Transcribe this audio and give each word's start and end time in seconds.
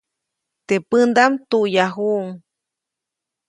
Teʼ 0.67 0.81
pändaʼm 0.89 1.33
tuʼyajuʼuŋ. 1.49 2.23